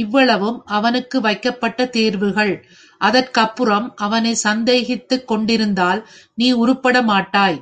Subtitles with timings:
[0.00, 2.52] இவ்வளவும் அவனுக்கு வைக்கப்ப்ட்ட தேர்வுகள்
[3.00, 6.02] அதற்கப்புறமும் அவனைச் சந்தேகித்துக் கொண்டிருந்தால்
[6.38, 7.60] நீ உருப்படமாட்டாய்.